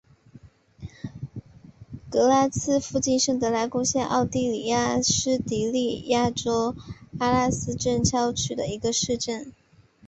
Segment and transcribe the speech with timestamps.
[2.09, 6.71] 格拉茨附近圣拉德贡德是奥地利施蒂利亚州
[7.19, 9.53] 格拉茨城郊县的一个市镇。